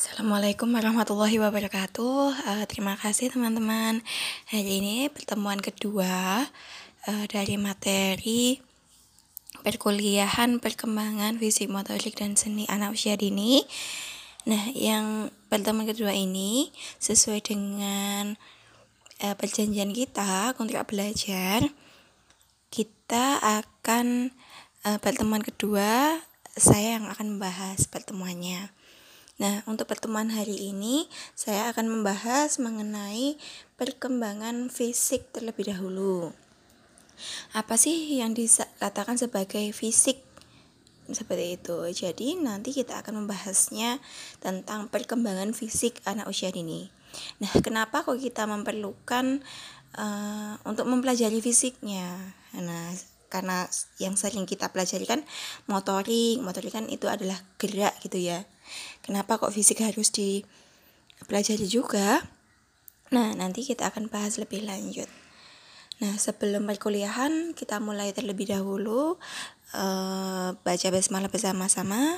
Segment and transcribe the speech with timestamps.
[0.00, 2.32] Assalamualaikum warahmatullahi wabarakatuh.
[2.32, 4.00] Uh, terima kasih teman-teman.
[4.48, 6.48] Hari ini pertemuan kedua
[7.04, 8.64] uh, dari materi
[9.60, 13.60] perkuliahan perkembangan fisik motorik dan seni anak usia dini.
[14.48, 18.40] Nah, yang pertemuan kedua ini sesuai dengan
[19.20, 21.60] uh, perjanjian kita kontrak belajar,
[22.72, 24.32] kita akan
[24.88, 26.24] uh, pertemuan kedua
[26.56, 28.79] saya yang akan membahas pertemuannya.
[29.40, 33.40] Nah, untuk pertemuan hari ini saya akan membahas mengenai
[33.80, 36.36] perkembangan fisik terlebih dahulu.
[37.56, 40.20] Apa sih yang dikatakan sebagai fisik?
[41.08, 41.76] Seperti itu.
[41.88, 43.96] Jadi, nanti kita akan membahasnya
[44.44, 46.92] tentang perkembangan fisik anak usia dini.
[47.40, 49.40] Nah, kenapa kok kita memerlukan
[49.96, 52.36] uh, untuk mempelajari fisiknya?
[52.60, 52.92] Nah,
[53.32, 53.64] karena
[53.96, 55.24] yang sering kita pelajari kan
[55.64, 58.44] motorik, motorik kan itu adalah gerak gitu ya
[59.00, 62.24] Kenapa kok fisik harus dipelajari juga?
[63.10, 65.10] Nah, nanti kita akan bahas lebih lanjut.
[66.00, 69.20] Nah, sebelum perkuliahan kita mulai terlebih dahulu
[69.76, 72.16] uh, baca basmalah bersama-sama.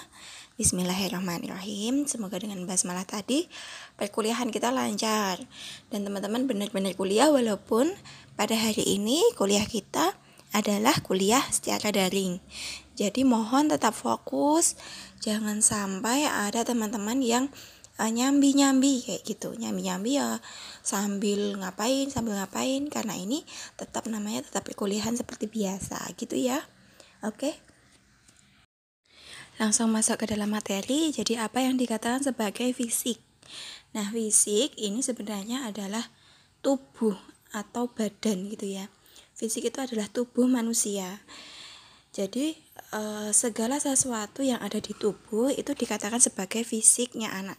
[0.61, 2.05] Bismillahirrahmanirrahim.
[2.07, 3.49] Semoga dengan basmalah tadi
[3.97, 5.41] perkuliahan kita lancar
[5.89, 7.91] dan teman-teman benar-benar kuliah walaupun
[8.37, 10.15] pada hari ini kuliah kita
[10.53, 12.39] adalah kuliah secara daring.
[12.93, 14.77] Jadi mohon tetap fokus,
[15.25, 17.45] jangan sampai ada teman-teman yang
[17.97, 19.57] uh, nyambi-nyambi kayak gitu.
[19.57, 20.41] Nyambi-nyambi ya
[20.85, 23.45] sambil ngapain, sambil ngapain karena ini
[23.81, 26.61] tetap namanya tetap perkuliahan seperti biasa gitu ya.
[27.25, 27.57] Oke.
[29.61, 31.13] Langsung masuk ke dalam materi.
[31.13, 33.21] Jadi apa yang dikatakan sebagai fisik?
[33.93, 36.09] Nah, fisik ini sebenarnya adalah
[36.65, 37.15] tubuh
[37.53, 38.89] atau badan gitu ya.
[39.37, 41.21] Fisik itu adalah tubuh manusia.
[42.13, 42.57] Jadi
[42.93, 47.59] e, segala sesuatu yang ada di tubuh itu dikatakan sebagai fisiknya anak.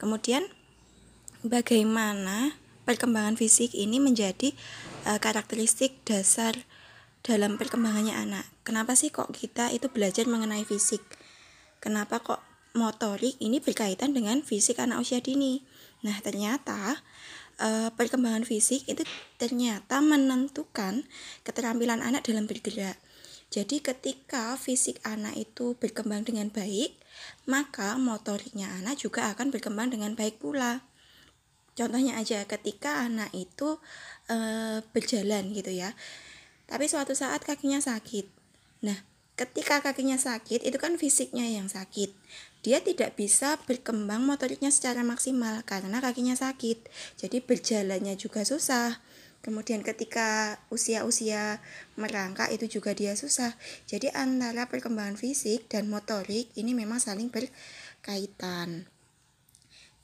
[0.00, 0.48] Kemudian
[1.44, 2.56] bagaimana
[2.88, 4.56] perkembangan fisik ini menjadi
[5.04, 6.56] e, karakteristik dasar
[7.24, 8.44] dalam perkembangannya anak.
[8.64, 11.00] Kenapa sih kok kita itu belajar mengenai fisik?
[11.80, 12.40] Kenapa kok
[12.74, 15.64] motorik ini berkaitan dengan fisik anak usia dini?
[16.04, 17.00] Nah, ternyata
[17.60, 19.04] e, perkembangan fisik itu
[19.40, 21.04] ternyata menentukan
[21.44, 23.00] keterampilan anak dalam bergerak.
[23.54, 26.98] Jadi ketika fisik anak itu berkembang dengan baik,
[27.46, 30.82] maka motoriknya anak juga akan berkembang dengan baik pula.
[31.78, 33.78] Contohnya aja ketika anak itu
[34.26, 34.36] e,
[34.90, 35.94] berjalan gitu ya.
[36.66, 38.26] Tapi suatu saat kakinya sakit.
[38.82, 39.06] Nah,
[39.38, 42.10] ketika kakinya sakit itu kan fisiknya yang sakit.
[42.66, 46.90] Dia tidak bisa berkembang motoriknya secara maksimal karena kakinya sakit.
[47.22, 48.98] Jadi berjalannya juga susah
[49.44, 51.60] Kemudian ketika usia-usia
[52.00, 53.52] merangkak itu juga dia susah.
[53.84, 58.88] Jadi antara perkembangan fisik dan motorik ini memang saling berkaitan.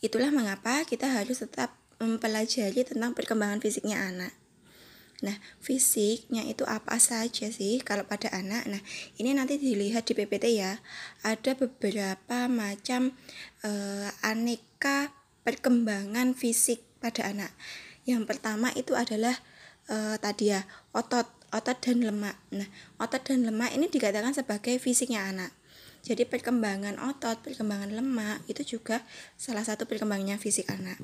[0.05, 4.37] Itulah mengapa kita harus tetap mempelajari tentang perkembangan fisiknya anak.
[5.21, 8.65] Nah, fisiknya itu apa saja sih kalau pada anak?
[8.69, 8.81] Nah,
[9.21, 10.81] ini nanti dilihat di PPT ya.
[11.25, 13.13] Ada beberapa macam
[13.65, 15.13] uh, aneka
[15.45, 17.53] perkembangan fisik pada anak.
[18.11, 19.39] Yang pertama itu adalah
[19.87, 22.35] e, tadi ya otot, otot dan lemak.
[22.51, 22.67] Nah,
[22.99, 25.55] otot dan lemak ini dikatakan sebagai fisiknya anak.
[26.01, 29.05] Jadi perkembangan otot, perkembangan lemak itu juga
[29.37, 30.97] salah satu perkembangannya fisik anak.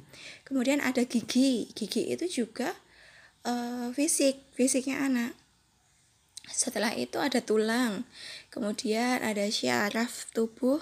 [0.43, 2.75] Kemudian ada gigi, gigi itu juga
[3.47, 3.53] e,
[3.95, 5.37] fisik, fisiknya anak.
[6.47, 8.07] Setelah itu ada tulang,
[8.55, 10.79] kemudian ada syaraf tubuh,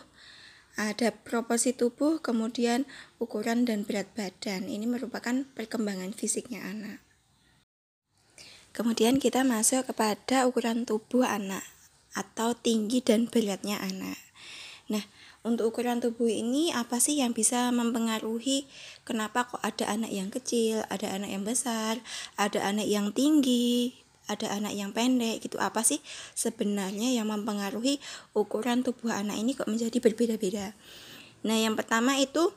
[0.75, 2.87] ada proporsi tubuh, kemudian
[3.23, 4.67] ukuran dan berat badan.
[4.67, 6.99] Ini merupakan perkembangan fisiknya anak.
[8.75, 11.63] Kemudian kita masuk kepada ukuran tubuh anak
[12.19, 14.19] atau tinggi dan beratnya anak.
[14.91, 15.07] Nah,
[15.47, 18.67] untuk ukuran tubuh ini apa sih yang bisa mempengaruhi
[19.07, 22.03] kenapa kok ada anak yang kecil, ada anak yang besar,
[22.34, 25.61] ada anak yang tinggi, ada anak yang pendek gitu.
[25.61, 26.01] Apa sih
[26.33, 28.01] sebenarnya yang mempengaruhi
[28.33, 30.73] ukuran tubuh anak ini kok menjadi berbeda-beda?
[31.45, 32.53] Nah yang pertama itu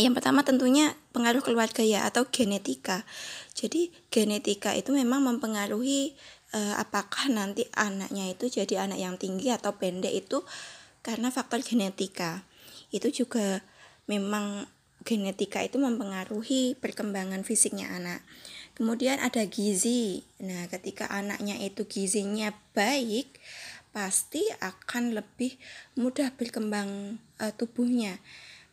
[0.00, 3.04] yang pertama tentunya pengaruh keluarga ya atau genetika.
[3.52, 6.16] Jadi genetika itu memang mempengaruhi
[6.56, 10.40] eh, apakah nanti anaknya itu jadi anak yang tinggi atau pendek itu
[11.04, 12.42] karena faktor genetika.
[12.88, 13.60] Itu juga
[14.08, 14.64] memang
[15.04, 18.22] genetika itu mempengaruhi perkembangan fisiknya anak
[18.82, 20.26] Kemudian ada gizi.
[20.42, 23.30] Nah, ketika anaknya itu gizinya baik,
[23.94, 25.54] pasti akan lebih
[25.94, 28.18] mudah berkembang uh, tubuhnya.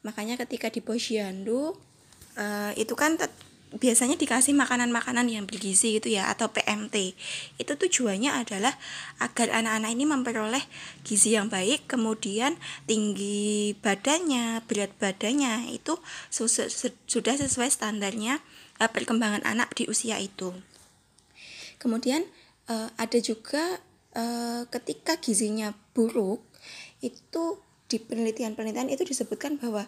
[0.02, 1.78] Makanya ketika di posyandu
[2.42, 3.22] uh, itu kan
[3.70, 7.14] biasanya dikasih makanan-makanan yang bergizi gitu ya atau PMT
[7.62, 8.74] itu tujuannya adalah
[9.22, 10.64] agar anak-anak ini memperoleh
[11.06, 12.58] gizi yang baik kemudian
[12.90, 16.02] tinggi badannya berat badannya itu
[17.06, 18.42] sudah sesuai standarnya
[18.82, 20.50] uh, perkembangan anak di usia itu.
[21.78, 22.26] Kemudian
[22.72, 23.78] uh, ada juga
[24.18, 26.42] uh, ketika gizinya buruk
[27.06, 29.86] itu di penelitian-penelitian itu disebutkan bahwa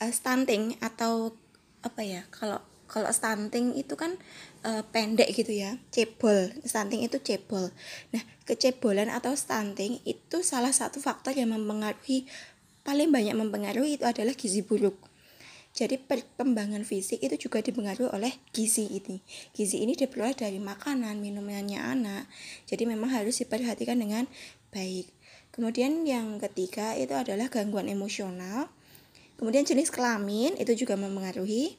[0.00, 1.36] stunting atau
[1.84, 4.18] apa ya kalau kalau stunting itu kan
[4.66, 7.70] e, pendek gitu ya cebol stunting itu cebol
[8.10, 12.26] nah kecebolan atau stunting itu salah satu faktor yang mempengaruhi
[12.82, 14.98] paling banyak mempengaruhi itu adalah gizi buruk
[15.70, 19.22] jadi perkembangan fisik itu juga dipengaruhi oleh gizi ini.
[19.54, 22.26] Gizi ini diperoleh dari makanan, minumannya anak.
[22.66, 24.26] Jadi memang harus diperhatikan dengan
[24.74, 25.06] baik.
[25.54, 28.66] Kemudian yang ketiga itu adalah gangguan emosional.
[29.38, 31.78] Kemudian jenis kelamin itu juga mempengaruhi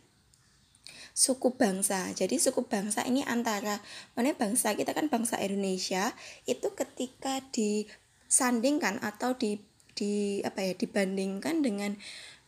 [1.11, 2.11] suku bangsa.
[2.15, 3.79] Jadi suku bangsa ini antara
[4.15, 6.15] mana bangsa kita kan bangsa Indonesia
[6.47, 9.59] itu ketika disandingkan atau di
[9.91, 11.99] di apa ya dibandingkan dengan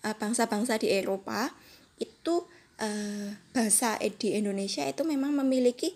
[0.08, 1.52] uh, bangsa-bangsa di Eropa
[2.00, 2.48] itu
[2.80, 5.94] uh, bahasa di Indonesia itu memang memiliki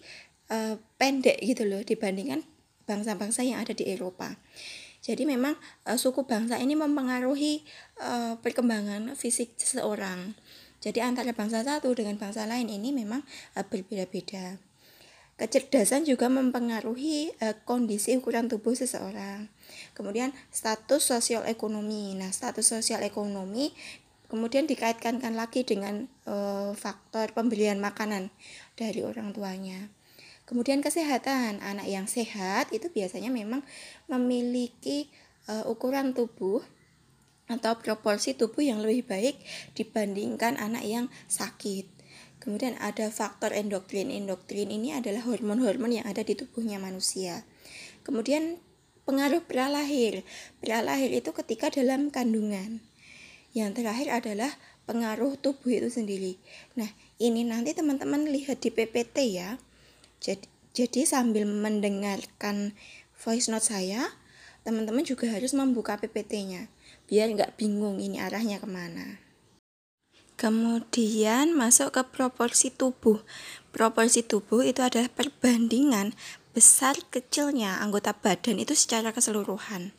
[0.52, 2.44] uh, pendek gitu loh dibandingkan
[2.88, 4.36] bangsa-bangsa yang ada di Eropa.
[5.04, 5.56] Jadi memang
[5.88, 7.64] uh, suku bangsa ini mempengaruhi
[8.04, 10.36] uh, perkembangan fisik seseorang.
[10.78, 13.26] Jadi antara bangsa satu dengan bangsa lain ini memang
[13.58, 14.62] uh, berbeda-beda.
[15.38, 19.50] Kecerdasan juga mempengaruhi uh, kondisi ukuran tubuh seseorang.
[19.94, 22.18] Kemudian status sosial ekonomi.
[22.18, 23.74] Nah, status sosial ekonomi
[24.28, 28.30] kemudian dikaitkan lagi dengan uh, faktor pembelian makanan
[28.76, 29.88] dari orang tuanya.
[30.48, 33.68] Kemudian kesehatan, anak yang sehat itu biasanya memang
[34.08, 35.12] memiliki
[35.52, 36.64] uh, ukuran tubuh
[37.48, 39.40] atau proporsi tubuh yang lebih baik
[39.74, 41.88] dibandingkan anak yang sakit.
[42.44, 44.12] Kemudian ada faktor endokrin.
[44.12, 47.44] Endokrin ini adalah hormon-hormon yang ada di tubuhnya manusia.
[48.04, 48.60] Kemudian
[49.08, 50.24] pengaruh pralahir.
[50.64, 52.84] Pralahir itu ketika dalam kandungan.
[53.56, 54.52] Yang terakhir adalah
[54.88, 56.40] pengaruh tubuh itu sendiri.
[56.80, 56.88] Nah,
[57.20, 59.60] ini nanti teman-teman lihat di PPT ya.
[60.24, 62.78] Jadi, jadi sambil mendengarkan
[63.18, 64.14] voice note saya,
[64.64, 66.70] teman-teman juga harus membuka PPT-nya
[67.08, 69.24] biar nggak bingung ini arahnya ke mana.
[70.38, 73.26] Kemudian masuk ke proporsi tubuh.
[73.74, 76.14] Proporsi tubuh itu adalah perbandingan
[76.54, 79.98] besar kecilnya anggota badan itu secara keseluruhan.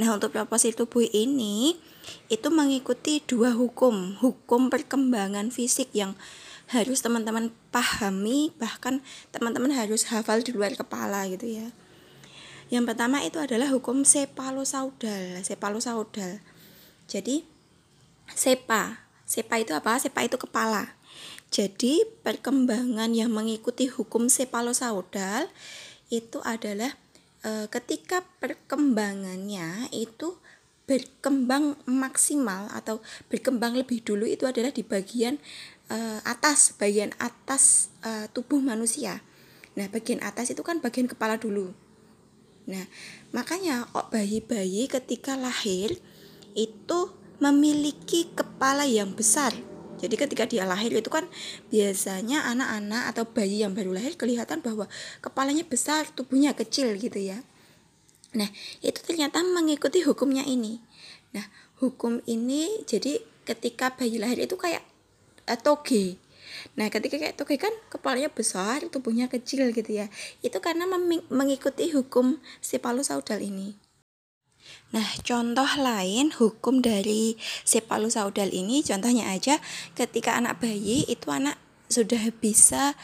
[0.00, 1.76] Nah, untuk proporsi tubuh ini
[2.32, 6.16] itu mengikuti dua hukum, hukum perkembangan fisik yang
[6.72, 9.04] harus teman-teman pahami, bahkan
[9.36, 11.68] teman-teman harus hafal di luar kepala gitu ya.
[12.74, 16.42] Yang pertama itu adalah hukum sepalosaudal, sepalosaudal.
[17.06, 17.46] Jadi
[18.34, 19.94] sepa, sepa itu apa?
[20.02, 20.98] Sepa itu kepala.
[21.54, 25.46] Jadi perkembangan yang mengikuti hukum sepalosaudal
[26.10, 26.98] itu adalah
[27.46, 30.34] e, ketika perkembangannya itu
[30.90, 32.98] berkembang maksimal atau
[33.30, 35.38] berkembang lebih dulu itu adalah di bagian
[35.86, 39.22] e, atas, bagian atas e, tubuh manusia.
[39.78, 41.83] Nah, bagian atas itu kan bagian kepala dulu.
[42.64, 42.88] Nah,
[43.36, 46.00] makanya kok bayi-bayi ketika lahir
[46.56, 47.00] itu
[47.42, 49.52] memiliki kepala yang besar.
[50.00, 51.24] Jadi ketika dia lahir itu kan
[51.72, 54.88] biasanya anak-anak atau bayi yang baru lahir kelihatan bahwa
[55.24, 57.40] kepalanya besar, tubuhnya kecil gitu ya.
[58.34, 58.50] Nah,
[58.82, 60.82] itu ternyata mengikuti hukumnya ini.
[61.32, 61.46] Nah,
[61.78, 64.82] hukum ini jadi ketika bayi lahir itu kayak
[65.46, 66.18] uh, toge.
[66.74, 70.06] Nah, ketika kayak toge kan kepalanya besar, tubuhnya kecil gitu ya.
[70.40, 70.88] Itu karena
[71.30, 73.78] mengikuti hukum Cephalosaural ini.
[74.96, 77.36] Nah, contoh lain hukum dari
[77.68, 79.60] Cephalosaural ini contohnya aja
[79.92, 81.60] ketika anak bayi itu anak
[81.92, 82.96] sudah bisa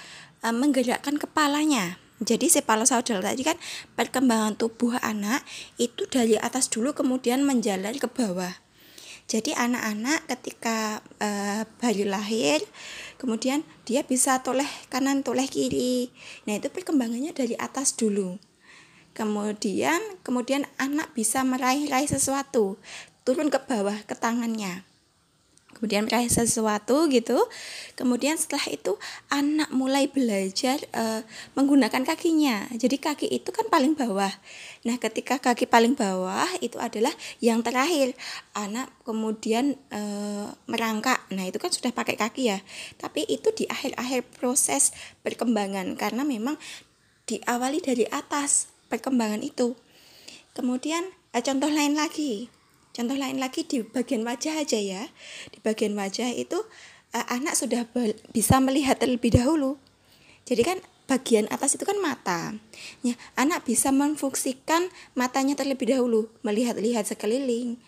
[0.42, 2.00] uh, menggerakkan kepalanya.
[2.20, 3.56] Jadi cephalosaural tadi kan
[3.96, 5.40] perkembangan tubuh anak
[5.80, 8.60] itu dari atas dulu kemudian menjalar ke bawah.
[9.30, 12.58] Jadi anak-anak ketika uh, bayi lahir
[13.14, 16.10] kemudian dia bisa toleh kanan toleh kiri.
[16.50, 18.42] Nah itu perkembangannya dari atas dulu.
[19.14, 22.82] Kemudian kemudian anak bisa meraih-raih sesuatu
[23.22, 24.89] turun ke bawah ke tangannya
[25.80, 27.40] kemudian meraih sesuatu gitu.
[27.96, 29.00] Kemudian setelah itu
[29.32, 31.24] anak mulai belajar uh,
[31.56, 32.68] menggunakan kakinya.
[32.76, 34.28] Jadi kaki itu kan paling bawah.
[34.84, 38.12] Nah ketika kaki paling bawah itu adalah yang terakhir.
[38.52, 41.24] Anak kemudian uh, merangkak.
[41.32, 42.60] Nah itu kan sudah pakai kaki ya.
[43.00, 44.92] Tapi itu di akhir-akhir proses
[45.24, 46.60] perkembangan karena memang
[47.24, 49.72] diawali dari atas perkembangan itu.
[50.52, 52.59] Kemudian uh, contoh lain lagi
[53.00, 55.08] Contoh lain lagi di bagian wajah aja ya.
[55.48, 56.60] Di bagian wajah itu
[57.16, 57.88] uh, anak sudah
[58.28, 59.80] bisa melihat terlebih dahulu.
[60.44, 60.78] Jadi kan
[61.08, 62.60] bagian atas itu kan mata.
[63.00, 67.80] Ya, anak bisa memfungsikan matanya terlebih dahulu, melihat-lihat sekeliling.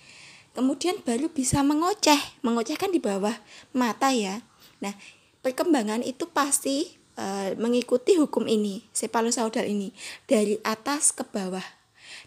[0.56, 2.40] Kemudian baru bisa mengoceh.
[2.40, 3.36] Mengoceh kan di bawah
[3.76, 4.40] mata ya.
[4.80, 4.96] Nah,
[5.44, 6.88] perkembangan itu pasti
[7.20, 9.92] uh, mengikuti hukum ini, cepalosaudal ini
[10.24, 11.81] dari atas ke bawah.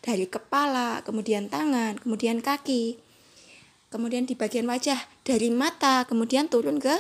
[0.05, 3.01] Dari kepala, kemudian tangan, kemudian kaki.
[3.89, 6.93] Kemudian di bagian wajah dari mata, kemudian turun ke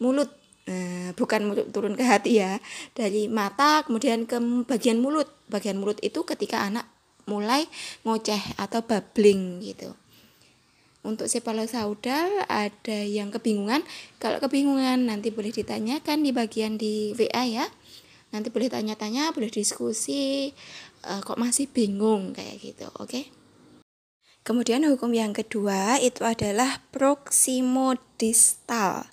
[0.00, 2.62] mulut Nah, bukan mulut turun ke hati ya.
[2.94, 5.26] Dari mata kemudian ke bagian mulut.
[5.50, 6.86] Bagian mulut itu ketika anak
[7.26, 7.66] mulai
[8.06, 9.94] ngoceh atau babbling gitu.
[11.02, 13.82] Untuk cepalosaudal ada yang kebingungan.
[14.22, 17.66] Kalau kebingungan nanti boleh ditanyakan di bagian di WA ya.
[18.30, 20.54] Nanti boleh tanya-tanya, boleh diskusi.
[21.02, 23.10] Uh, kok masih bingung kayak gitu, oke?
[23.10, 23.24] Okay?
[24.42, 29.06] Kemudian hukum yang kedua itu adalah proximodistal.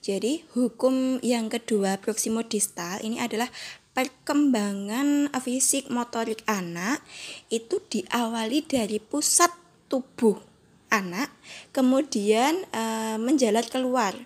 [0.00, 3.52] Jadi hukum yang kedua proximodistal ini adalah
[3.92, 7.04] perkembangan fisik motorik anak
[7.52, 9.52] itu diawali dari pusat
[9.92, 10.40] tubuh
[10.88, 11.28] anak
[11.76, 12.82] kemudian e,
[13.20, 14.16] menjalar keluar.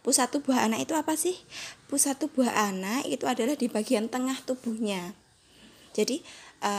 [0.00, 1.36] Pusat tubuh anak itu apa sih?
[1.92, 5.12] Pusat tubuh anak itu adalah di bagian tengah tubuhnya.
[5.92, 6.24] Jadi
[6.60, 6.72] e,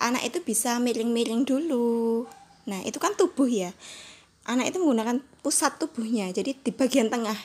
[0.00, 2.24] anak itu bisa miring-miring dulu.
[2.66, 3.70] Nah, itu kan tubuh ya.
[4.48, 6.32] Anak itu menggunakan pusat tubuhnya.
[6.34, 7.36] Jadi di bagian tengah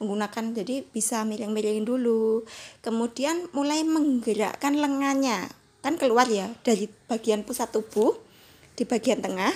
[0.00, 2.48] menggunakan jadi bisa miring-miring dulu
[2.80, 5.52] kemudian mulai menggerakkan lengannya
[5.84, 8.16] kan keluar ya dari bagian pusat tubuh
[8.80, 9.52] di bagian tengah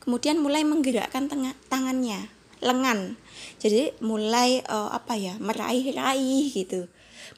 [0.00, 2.32] kemudian mulai menggerakkan tengah tangannya
[2.64, 3.20] lengan
[3.60, 6.88] jadi mulai uh, apa ya meraih-raih gitu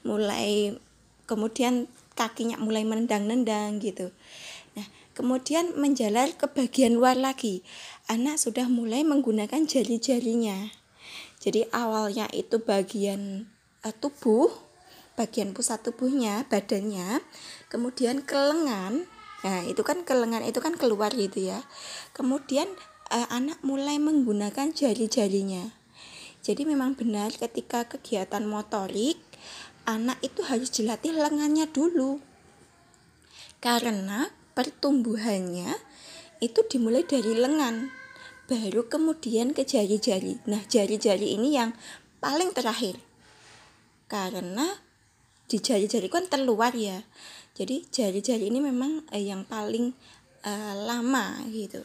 [0.07, 0.79] mulai
[1.27, 4.13] kemudian kakinya mulai menendang-nendang gitu
[4.77, 4.85] nah
[5.17, 7.65] kemudian menjalar ke bagian luar lagi
[8.13, 10.77] anak sudah mulai menggunakan jari-jarinya
[11.41, 13.49] jadi awalnya itu bagian
[13.81, 14.53] uh, tubuh,
[15.17, 17.25] bagian pusat tubuhnya, badannya,
[17.73, 19.09] kemudian ke lengan.
[19.41, 21.65] Nah, itu kan ke lengan itu kan keluar gitu ya.
[22.13, 22.69] Kemudian
[23.09, 25.73] uh, anak mulai menggunakan jari-jarinya.
[26.45, 29.17] Jadi memang benar ketika kegiatan motorik
[29.87, 32.21] anak itu harus dilatih lengannya dulu.
[33.61, 35.77] Karena pertumbuhannya
[36.41, 37.93] itu dimulai dari lengan
[38.51, 40.43] baru kemudian ke jari-jari.
[40.51, 41.77] Nah, jari-jari ini yang
[42.19, 42.99] paling terakhir.
[44.11, 44.67] Karena
[45.47, 47.07] di jari-jari kan terluar ya.
[47.55, 49.95] Jadi jari-jari ini memang eh, yang paling
[50.43, 51.85] eh, lama gitu.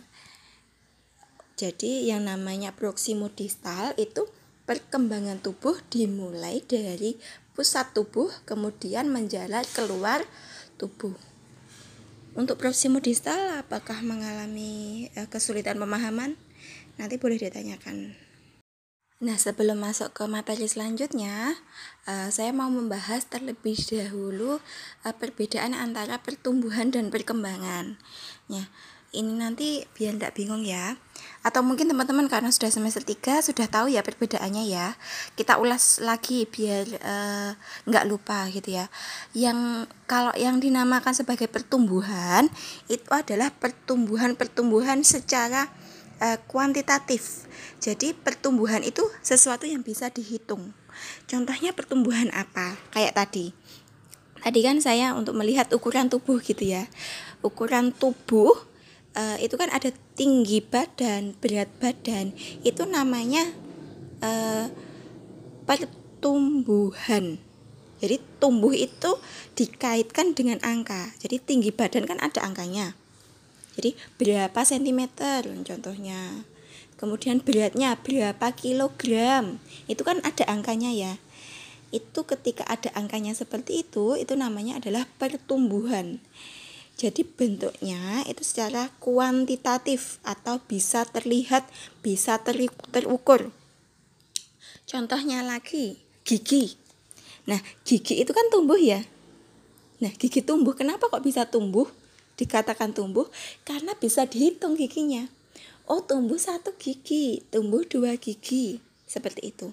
[1.55, 4.27] Jadi yang namanya proximodistal itu
[4.65, 7.15] perkembangan tubuh dimulai dari
[7.55, 10.21] pusat tubuh kemudian menjalar keluar
[10.75, 11.15] tubuh.
[12.35, 16.35] Untuk proximodistal apakah mengalami eh, kesulitan pemahaman?
[16.99, 18.25] Nanti boleh ditanyakan.
[19.23, 21.55] Nah, sebelum masuk ke materi selanjutnya,
[22.03, 24.59] uh, saya mau membahas terlebih dahulu
[25.07, 27.95] uh, perbedaan antara pertumbuhan dan perkembangan.
[28.51, 28.67] Ya,
[29.15, 30.99] ini nanti biar tidak bingung ya.
[31.45, 34.97] Atau mungkin teman-teman karena sudah semester 3 sudah tahu ya perbedaannya ya.
[35.37, 37.51] Kita ulas lagi biar uh,
[37.85, 38.89] nggak lupa gitu ya.
[39.37, 42.49] Yang kalau yang dinamakan sebagai pertumbuhan
[42.89, 45.69] itu adalah pertumbuhan-pertumbuhan secara
[46.17, 47.45] uh, kuantitatif.
[47.77, 50.73] Jadi pertumbuhan itu sesuatu yang bisa dihitung.
[51.29, 52.73] Contohnya pertumbuhan apa?
[52.89, 53.53] Kayak tadi.
[54.41, 56.89] Tadi kan saya untuk melihat ukuran tubuh gitu ya.
[57.45, 58.53] Ukuran tubuh
[59.17, 62.35] uh, itu kan ada tinggi badan, berat badan.
[62.61, 63.49] Itu namanya
[64.21, 64.69] uh,
[65.65, 67.41] pertumbuhan.
[68.03, 69.17] Jadi tumbuh itu
[69.55, 71.15] dikaitkan dengan angka.
[71.17, 72.93] Jadi tinggi badan kan ada angkanya
[73.75, 76.47] jadi berapa sentimeter contohnya.
[76.95, 79.59] Kemudian beratnya berapa kilogram.
[79.91, 81.13] Itu kan ada angkanya ya.
[81.91, 86.23] Itu ketika ada angkanya seperti itu, itu namanya adalah pertumbuhan.
[86.95, 91.67] Jadi bentuknya itu secara kuantitatif atau bisa terlihat,
[91.99, 92.39] bisa
[92.91, 93.51] terukur.
[94.87, 96.79] Contohnya lagi, gigi.
[97.51, 99.03] Nah, gigi itu kan tumbuh ya.
[99.99, 101.87] Nah, gigi tumbuh, kenapa kok bisa tumbuh?
[102.35, 103.27] dikatakan tumbuh
[103.63, 105.27] karena bisa dihitung giginya.
[105.85, 109.71] Oh tumbuh satu gigi, tumbuh dua gigi, seperti itu.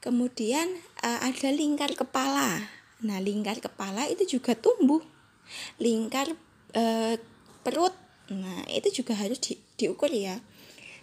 [0.00, 0.68] Kemudian
[1.04, 2.68] uh, ada lingkar kepala.
[3.04, 5.00] Nah lingkar kepala itu juga tumbuh.
[5.82, 6.32] Lingkar
[6.76, 7.14] uh,
[7.66, 7.94] perut,
[8.30, 10.40] nah itu juga harus di, diukur ya.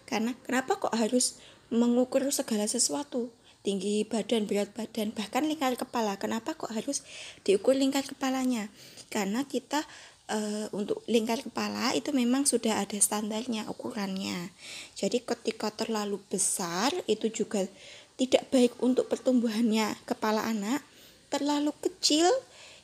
[0.08, 3.32] Karena kenapa kok harus mengukur segala sesuatu?
[3.68, 6.16] tinggi badan, berat badan, bahkan lingkar kepala.
[6.16, 7.04] Kenapa kok harus
[7.44, 8.72] diukur lingkar kepalanya?
[9.12, 9.84] Karena kita
[10.32, 14.56] e, untuk lingkar kepala itu memang sudah ada standarnya ukurannya.
[14.96, 17.68] Jadi ketika terlalu besar itu juga
[18.16, 20.80] tidak baik untuk pertumbuhannya kepala anak.
[21.28, 22.24] Terlalu kecil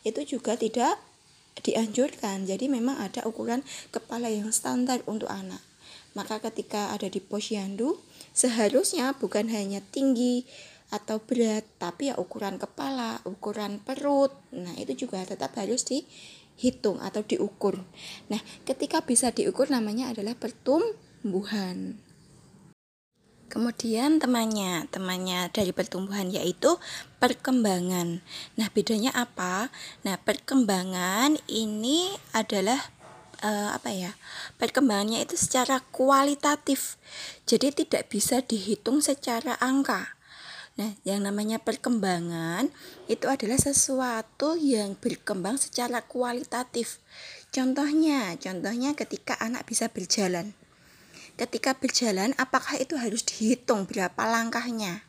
[0.04, 1.00] itu juga tidak
[1.62, 2.50] dianjurkan.
[2.50, 3.62] Jadi memang ada ukuran
[3.94, 5.62] kepala yang standar untuk anak.
[6.14, 7.98] Maka ketika ada di posyandu
[8.34, 10.46] seharusnya bukan hanya tinggi
[10.94, 14.30] atau berat, tapi ya ukuran kepala, ukuran perut.
[14.54, 17.82] Nah, itu juga tetap harus dihitung atau diukur.
[18.30, 21.98] Nah, ketika bisa diukur namanya adalah pertumbuhan.
[23.54, 26.82] Kemudian temannya, temannya dari pertumbuhan yaitu
[27.22, 28.26] perkembangan.
[28.58, 29.70] Nah, bedanya apa?
[30.02, 32.82] Nah, perkembangan ini adalah
[33.46, 34.18] uh, apa ya?
[34.58, 36.98] Perkembangannya itu secara kualitatif.
[37.46, 40.18] Jadi tidak bisa dihitung secara angka.
[40.74, 42.74] Nah, yang namanya perkembangan
[43.06, 46.98] itu adalah sesuatu yang berkembang secara kualitatif.
[47.54, 50.58] Contohnya, contohnya ketika anak bisa berjalan
[51.36, 55.02] ketika berjalan apakah itu harus dihitung berapa langkahnya?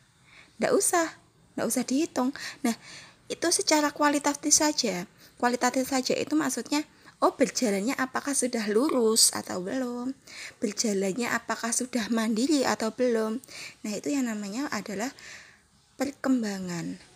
[0.57, 1.07] Tidak usah.
[1.53, 2.35] Tidak usah dihitung.
[2.65, 2.75] Nah
[3.31, 5.09] itu secara kualitatif saja.
[5.35, 6.83] Kualitatif saja itu maksudnya
[7.23, 10.13] oh berjalannya apakah sudah lurus atau belum?
[10.59, 13.39] Berjalannya apakah sudah mandiri atau belum?
[13.87, 15.11] Nah itu yang namanya adalah
[15.95, 17.14] perkembangan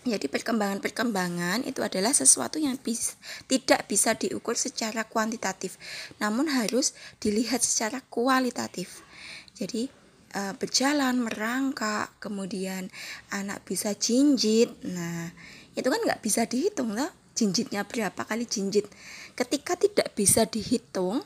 [0.00, 5.76] jadi perkembangan-perkembangan itu adalah sesuatu yang bis, tidak bisa diukur secara kuantitatif,
[6.16, 9.04] namun harus dilihat secara kualitatif.
[9.52, 9.92] Jadi
[10.32, 12.88] e, berjalan, merangkak, kemudian
[13.28, 14.72] anak bisa jinjit.
[14.88, 15.36] Nah,
[15.76, 18.88] itu kan nggak bisa dihitung loh, jinjitnya berapa kali jinjit.
[19.36, 21.20] Ketika tidak bisa dihitung,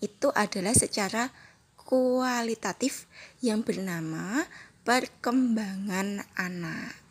[0.00, 1.28] itu adalah secara
[1.76, 3.04] kualitatif
[3.44, 4.48] yang bernama
[4.88, 7.03] perkembangan anak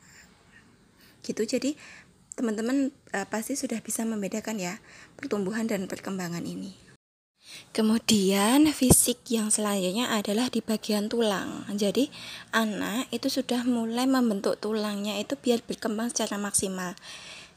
[1.25, 1.74] gitu jadi
[2.38, 4.77] teman-teman uh, pasti sudah bisa membedakan ya
[5.18, 6.84] pertumbuhan dan perkembangan ini
[7.75, 11.68] Kemudian fisik yang selanjutnya adalah di bagian tulang.
[11.75, 12.08] Jadi
[12.56, 16.96] anak itu sudah mulai membentuk tulangnya itu biar berkembang secara maksimal.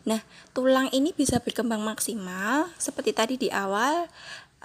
[0.02, 0.20] Nah,
[0.56, 4.10] tulang ini bisa berkembang maksimal seperti tadi di awal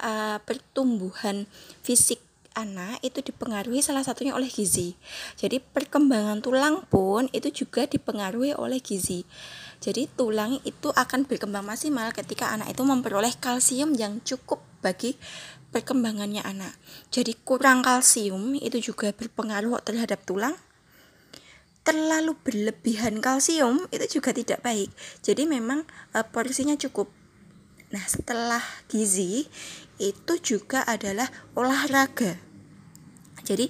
[0.02, 1.46] uh, pertumbuhan
[1.86, 2.18] fisik
[2.54, 5.00] anak itu dipengaruhi salah satunya oleh gizi.
[5.40, 9.24] Jadi perkembangan tulang pun itu juga dipengaruhi oleh gizi.
[9.82, 15.18] Jadi tulang itu akan berkembang maksimal ketika anak itu memperoleh kalsium yang cukup bagi
[15.72, 16.76] perkembangannya anak.
[17.10, 20.54] Jadi kurang kalsium itu juga berpengaruh terhadap tulang.
[21.82, 24.94] Terlalu berlebihan kalsium itu juga tidak baik.
[25.26, 25.82] Jadi memang
[26.14, 27.10] e, porsinya cukup.
[27.90, 29.50] Nah, setelah gizi
[29.98, 31.26] itu juga adalah
[31.58, 32.51] olahraga.
[33.42, 33.70] Jadi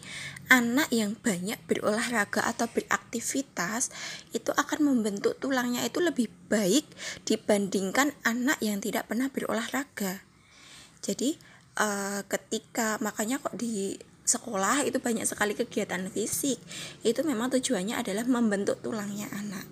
[0.51, 3.91] anak yang banyak berolahraga atau beraktivitas
[4.35, 6.83] itu akan membentuk tulangnya itu lebih baik
[7.23, 10.23] dibandingkan anak yang tidak pernah berolahraga.
[11.01, 11.39] Jadi
[11.79, 16.61] uh, ketika makanya kok di sekolah itu banyak sekali kegiatan fisik
[17.01, 19.65] itu memang tujuannya adalah membentuk tulangnya anak.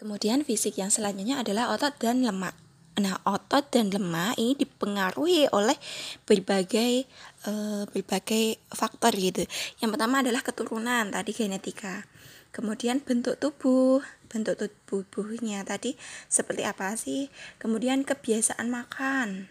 [0.00, 2.56] Kemudian fisik yang selanjutnya adalah otot dan lemak.
[2.98, 5.78] Nah, otot dan lemak ini dipengaruhi oleh
[6.26, 7.06] berbagai
[7.46, 9.46] uh, berbagai faktor gitu.
[9.78, 12.02] Yang pertama adalah keturunan, tadi genetika.
[12.50, 14.58] Kemudian bentuk tubuh, bentuk
[14.90, 15.94] tubuhnya tadi
[16.26, 17.30] seperti apa sih?
[17.62, 19.46] Kemudian kebiasaan makan.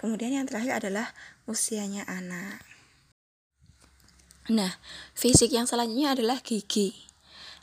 [0.00, 1.12] Kemudian yang terakhir adalah
[1.44, 2.64] usianya anak.
[4.48, 4.80] Nah,
[5.12, 6.96] fisik yang selanjutnya adalah gigi.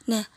[0.06, 0.30] Nah,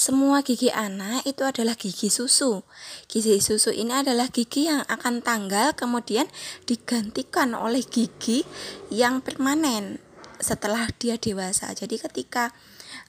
[0.00, 2.64] semua gigi anak itu adalah gigi susu.
[3.04, 6.24] Gigi susu ini adalah gigi yang akan tanggal kemudian
[6.64, 8.48] digantikan oleh gigi
[8.88, 10.00] yang permanen
[10.40, 11.76] setelah dia dewasa.
[11.76, 12.48] Jadi ketika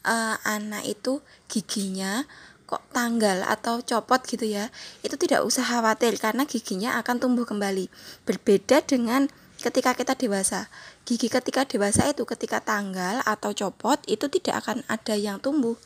[0.04, 2.28] uh, anak itu giginya
[2.68, 4.68] kok tanggal atau copot gitu ya,
[5.00, 7.88] itu tidak usah khawatir karena giginya akan tumbuh kembali.
[8.28, 9.32] Berbeda dengan
[9.64, 10.68] ketika kita dewasa.
[11.08, 15.80] Gigi ketika dewasa itu ketika tanggal atau copot itu tidak akan ada yang tumbuh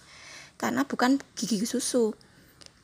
[0.56, 2.16] karena bukan gigi susu.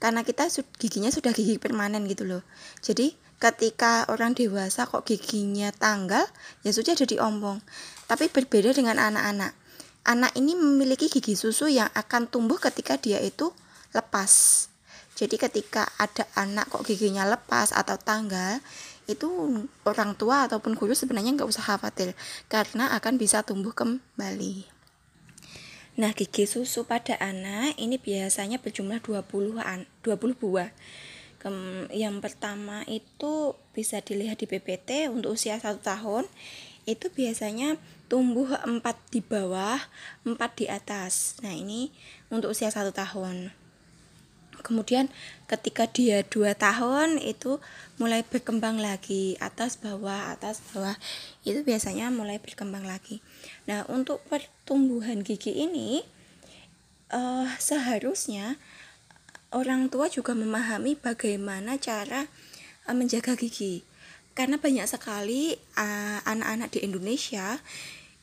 [0.02, 0.50] Karena kita
[0.82, 2.42] giginya sudah gigi permanen gitu loh.
[2.82, 6.22] Jadi ketika orang dewasa kok giginya tanggal
[6.62, 7.58] ya sudah jadi ompong
[8.06, 9.54] tapi berbeda dengan anak-anak.
[10.02, 13.54] Anak ini memiliki gigi susu yang akan tumbuh ketika dia itu
[13.94, 14.66] lepas.
[15.14, 18.58] Jadi ketika ada anak kok giginya lepas atau tanggal
[19.06, 19.30] itu
[19.86, 22.18] orang tua ataupun guru sebenarnya nggak usah khawatir.
[22.50, 24.71] Karena akan bisa tumbuh kembali.
[26.02, 30.74] Nah, gigi susu pada anak ini biasanya berjumlah 20 an, 20 buah.
[31.38, 36.26] Kem, yang pertama itu bisa dilihat di PPT untuk usia satu tahun
[36.90, 37.78] itu biasanya
[38.10, 38.82] tumbuh 4
[39.14, 39.78] di bawah,
[40.26, 41.38] 4 di atas.
[41.46, 41.94] Nah, ini
[42.34, 43.54] untuk usia satu tahun.
[44.62, 45.12] Kemudian
[45.50, 47.60] ketika dia dua tahun itu
[48.00, 50.96] mulai berkembang lagi atas bawah atas bawah.
[51.44, 53.20] Itu biasanya mulai berkembang lagi.
[53.68, 56.06] Nah untuk pertumbuhan gigi ini
[57.12, 58.58] uh, seharusnya
[59.52, 62.32] orang tua juga memahami bagaimana cara
[62.88, 63.84] uh, menjaga gigi.
[64.32, 67.60] Karena banyak sekali eh, anak-anak uh, di Indonesia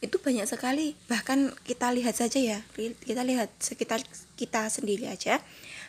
[0.00, 0.96] itu banyak sekali.
[1.04, 2.58] Bahkan kita lihat saja ya
[3.04, 4.00] kita lihat sekitar
[4.40, 5.36] kita sendiri aja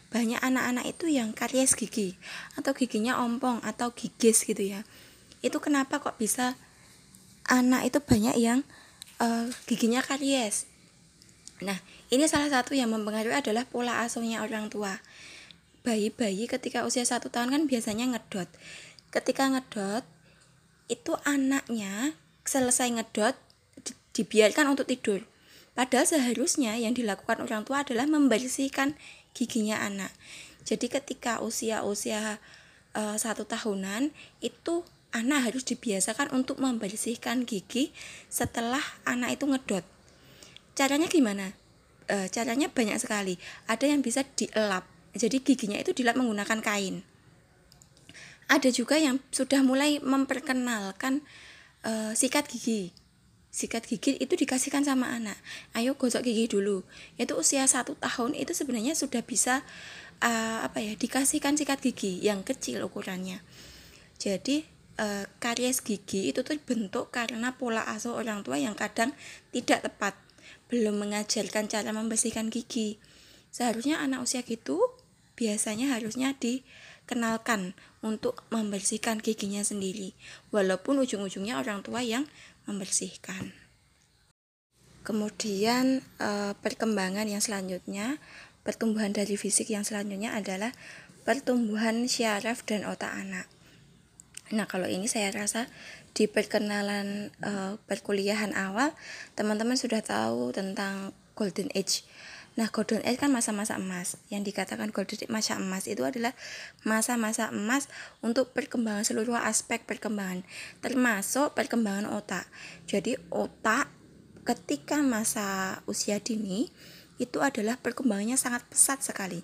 [0.09, 2.17] banyak anak-anak itu yang karies gigi
[2.57, 4.81] atau giginya ompong atau gigis gitu ya.
[5.45, 6.57] Itu kenapa kok bisa
[7.45, 8.65] anak itu banyak yang
[9.21, 10.65] uh, giginya karies?
[11.61, 11.77] Nah
[12.09, 14.97] ini salah satu yang mempengaruhi adalah pola asuhnya orang tua.
[15.85, 18.49] Bayi-bayi ketika usia satu tahun kan biasanya ngedot.
[19.13, 20.03] Ketika ngedot
[20.89, 22.17] itu anaknya
[22.49, 23.37] selesai ngedot
[24.17, 25.21] dibiarkan untuk tidur.
[25.77, 28.99] Padahal seharusnya yang dilakukan orang tua adalah membersihkan
[29.39, 30.11] giginya anak.
[30.67, 32.43] Jadi ketika usia-usia
[32.91, 34.11] uh, satu tahunan
[34.43, 34.83] itu
[35.15, 37.95] anak harus dibiasakan untuk membersihkan gigi
[38.27, 39.85] setelah anak itu ngedot.
[40.77, 41.57] Caranya gimana?
[42.05, 43.41] E, caranya banyak sekali.
[43.65, 44.85] Ada yang bisa dielap.
[45.17, 47.01] Jadi giginya itu dilap menggunakan kain.
[48.53, 51.25] Ada juga yang sudah mulai memperkenalkan
[51.85, 52.89] uh, sikat gigi
[53.49, 55.37] sikat gigi itu dikasihkan sama anak.
[55.73, 56.85] Ayo gosok gigi dulu.
[57.17, 59.65] Itu usia satu tahun itu sebenarnya sudah bisa
[60.21, 63.41] uh, apa ya dikasihkan sikat gigi yang kecil ukurannya.
[64.21, 64.67] Jadi
[64.99, 69.15] uh, karies gigi itu tuh bentuk karena pola asuh orang tua yang kadang
[69.49, 70.13] tidak tepat.
[70.69, 73.01] Belum mengajarkan cara membersihkan gigi.
[73.49, 74.77] Seharusnya anak usia gitu
[75.33, 80.13] biasanya harusnya dikenalkan untuk membersihkan giginya sendiri.
[80.51, 82.27] Walaupun ujung-ujungnya orang tua yang
[82.69, 83.51] membersihkan.
[85.01, 88.21] Kemudian e, perkembangan yang selanjutnya
[88.61, 90.69] pertumbuhan dari fisik yang selanjutnya adalah
[91.25, 93.49] pertumbuhan syaraf dan otak anak.
[94.53, 95.65] Nah kalau ini saya rasa
[96.13, 98.93] di perkenalan e, perkuliahan awal
[99.33, 102.05] teman-teman sudah tahu tentang golden age
[102.57, 104.17] Nah, golden age kan masa-masa emas.
[104.33, 106.33] Yang dikatakan golden age masa emas itu adalah
[106.87, 107.91] masa-masa emas
[108.25, 110.41] untuk perkembangan seluruh aspek perkembangan,
[110.81, 112.49] termasuk perkembangan otak.
[112.89, 113.91] Jadi, otak
[114.47, 116.71] ketika masa usia dini
[117.19, 119.43] itu adalah perkembangannya sangat pesat sekali.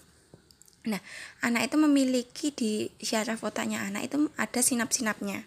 [0.85, 1.01] Nah,
[1.41, 5.45] anak itu memiliki di syaraf otaknya anak itu ada sinap-sinapnya.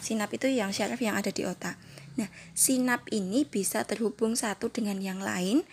[0.00, 1.74] Sinap itu yang syaraf yang ada di otak.
[2.16, 5.64] Nah, sinap ini bisa terhubung satu dengan yang lain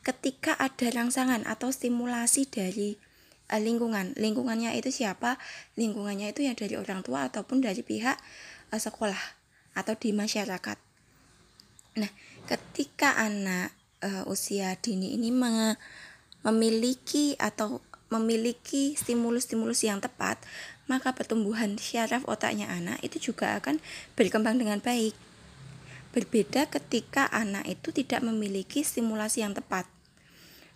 [0.00, 2.96] ketika ada rangsangan atau stimulasi dari
[3.52, 4.16] uh, lingkungan.
[4.16, 5.36] Lingkungannya itu siapa?
[5.76, 8.16] Lingkungannya itu yang dari orang tua ataupun dari pihak
[8.72, 9.20] uh, sekolah
[9.76, 10.78] atau di masyarakat.
[12.00, 12.10] Nah
[12.48, 15.30] ketika anak uh, usia dini ini
[16.40, 20.42] memiliki atau memiliki stimulus-stimulus yang tepat
[20.90, 23.78] maka pertumbuhan syaraf otaknya anak itu juga akan
[24.18, 25.14] berkembang dengan baik
[26.10, 29.86] Berbeda ketika anak itu tidak memiliki stimulasi yang tepat.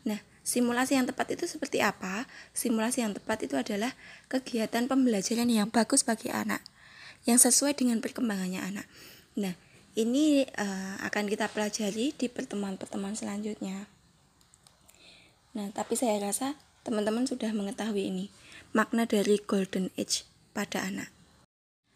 [0.06, 2.30] Nah, simulasi yang tepat itu seperti apa?
[2.54, 3.98] Simulasi yang tepat itu adalah
[4.30, 6.62] kegiatan pembelajaran yang bagus bagi anak,
[7.26, 8.86] yang sesuai dengan perkembangannya anak.
[9.34, 9.58] Nah,
[9.98, 13.90] ini uh, akan kita pelajari di pertemuan-pertemuan selanjutnya.
[15.54, 18.26] Nah, tapi saya rasa teman-teman sudah mengetahui ini
[18.74, 21.10] makna dari golden age pada anak.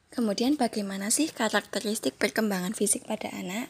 [0.08, 3.68] Kemudian bagaimana sih karakteristik perkembangan fisik pada anak?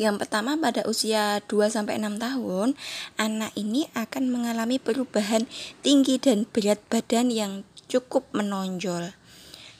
[0.00, 2.72] Yang pertama pada usia 2 sampai 6 tahun,
[3.20, 5.44] anak ini akan mengalami perubahan
[5.84, 9.12] tinggi dan berat badan yang cukup menonjol.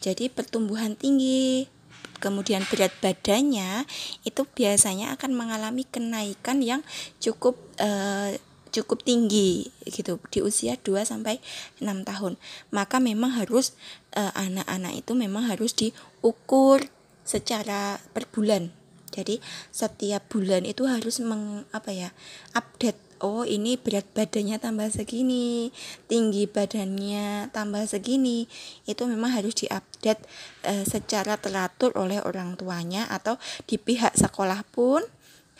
[0.04, 1.72] Jadi pertumbuhan tinggi,
[2.20, 3.88] kemudian berat badannya
[4.28, 6.84] itu biasanya akan mengalami kenaikan yang
[7.16, 8.36] cukup eh,
[8.74, 11.38] cukup tinggi gitu di usia 2 sampai
[11.78, 12.34] 6 tahun.
[12.74, 13.78] Maka memang harus
[14.18, 16.82] eh, anak-anak uh, itu memang harus diukur
[17.22, 18.74] secara per bulan.
[19.14, 19.38] Jadi
[19.70, 22.10] setiap bulan itu harus meng apa ya?
[22.50, 25.70] update oh ini berat badannya tambah segini,
[26.10, 28.50] tinggi badannya tambah segini,
[28.84, 30.20] itu memang harus diupdate
[30.66, 35.00] uh, secara teratur oleh orang tuanya atau di pihak sekolah pun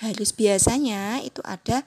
[0.03, 1.87] harus biasanya itu ada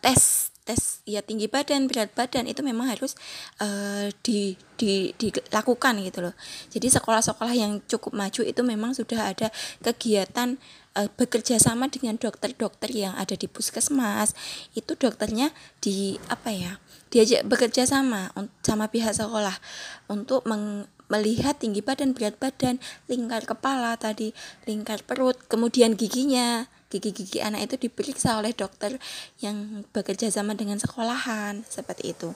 [0.00, 3.18] tes tes ya tinggi badan berat badan itu memang harus
[3.58, 6.34] uh, di, di dilakukan gitu loh.
[6.70, 9.48] Jadi sekolah-sekolah yang cukup maju itu memang sudah ada
[9.82, 10.60] kegiatan
[10.94, 14.36] uh, bekerja sama dengan dokter-dokter yang ada di puskesmas.
[14.76, 15.50] Itu dokternya
[15.82, 16.78] di apa ya
[17.10, 18.30] diajak bekerja sama
[18.62, 19.58] sama pihak sekolah
[20.06, 22.78] untuk meng, melihat tinggi badan berat badan
[23.10, 24.30] lingkar kepala tadi
[24.70, 28.98] lingkar perut kemudian giginya gigi-gigi anak itu diperiksa oleh dokter
[29.38, 32.34] yang bekerja sama dengan sekolahan seperti itu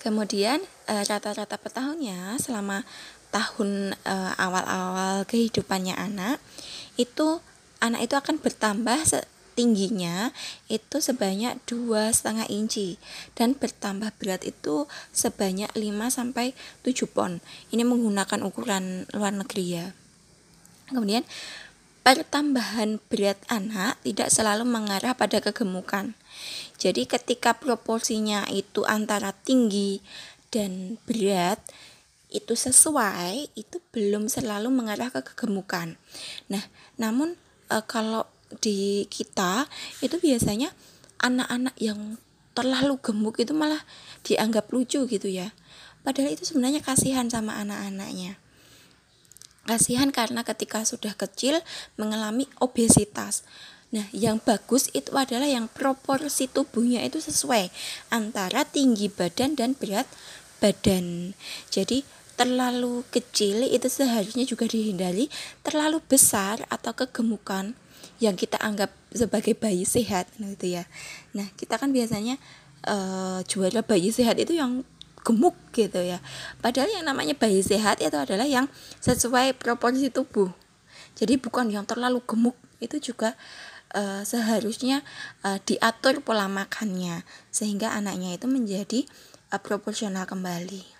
[0.00, 2.86] Kemudian eh, rata-rata per tahunnya selama
[3.34, 6.38] tahun eh, awal-awal kehidupannya anak
[6.94, 7.42] itu
[7.82, 9.02] anak itu akan bertambah
[9.56, 10.30] tingginya
[10.68, 13.00] itu sebanyak dua setengah inci
[13.34, 14.84] dan bertambah berat itu
[15.16, 15.80] sebanyak 5
[16.12, 16.52] sampai
[16.84, 17.40] 7 pon.
[17.72, 19.86] Ini menggunakan ukuran luar negeri ya.
[20.92, 21.24] Kemudian
[22.06, 26.14] pertambahan berat anak tidak selalu mengarah pada kegemukan.
[26.78, 29.98] Jadi ketika proporsinya itu antara tinggi
[30.54, 31.58] dan berat
[32.30, 35.98] itu sesuai, itu belum selalu mengarah ke kegemukan.
[36.46, 36.62] Nah,
[36.94, 37.34] namun
[37.66, 38.30] e, kalau
[38.62, 39.66] di kita
[39.98, 40.70] itu biasanya
[41.18, 42.22] anak-anak yang
[42.54, 43.82] terlalu gemuk itu malah
[44.22, 45.52] dianggap lucu gitu ya
[46.06, 48.40] padahal itu sebenarnya kasihan sama anak-anaknya
[49.66, 51.60] kasihan karena ketika sudah kecil
[51.98, 53.42] mengalami obesitas.
[53.90, 57.70] Nah, yang bagus itu adalah yang proporsi tubuhnya itu sesuai
[58.10, 60.06] antara tinggi badan dan berat
[60.58, 61.34] badan.
[61.70, 62.02] Jadi,
[62.36, 65.32] terlalu kecil itu seharusnya juga dihindari,
[65.64, 67.72] terlalu besar atau kegemukan
[68.20, 70.84] yang kita anggap sebagai bayi sehat gitu ya.
[71.32, 72.40] Nah kita kan biasanya
[72.88, 74.84] uh, juara bayi sehat itu yang
[75.26, 76.22] gemuk gitu ya.
[76.62, 78.70] Padahal yang namanya bayi sehat itu adalah yang
[79.02, 80.54] sesuai proporsi tubuh.
[81.18, 82.54] Jadi bukan yang terlalu gemuk.
[82.78, 83.34] Itu juga
[83.98, 85.02] uh, seharusnya
[85.42, 89.00] uh, diatur pola makannya sehingga anaknya itu menjadi
[89.50, 90.94] uh, proporsional kembali.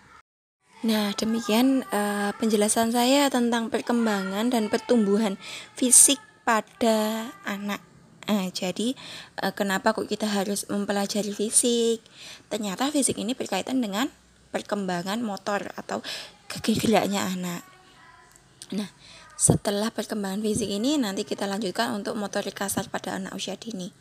[0.84, 5.40] Nah, demikian uh, penjelasan saya tentang perkembangan dan pertumbuhan
[5.72, 7.80] fisik pada anak.
[8.26, 8.98] Nah, jadi
[9.42, 12.02] eh, kenapa kok kita harus mempelajari fisik?
[12.50, 14.10] Ternyata fisik ini berkaitan dengan
[14.50, 16.02] perkembangan motor atau
[16.62, 17.62] geraknya anak.
[18.74, 18.90] Nah,
[19.36, 23.92] setelah perkembangan fisik ini nanti kita lanjutkan untuk motorik kasar pada anak usia dini.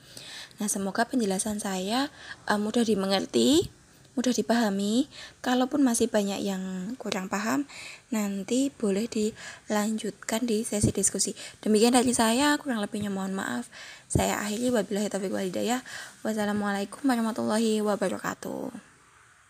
[0.57, 2.07] Nah, semoga penjelasan saya
[2.47, 3.67] uh, mudah dimengerti
[4.15, 5.11] mudah dipahami.
[5.43, 7.67] Kalaupun masih banyak yang kurang paham,
[8.09, 11.31] nanti boleh dilanjutkan di sesi diskusi.
[11.61, 13.67] Demikian dari saya, kurang lebihnya mohon maaf.
[14.09, 15.83] Saya akhiri wabillahi taufiq walhidayah.
[16.23, 18.84] Wassalamualaikum warahmatullahi wabarakatuh.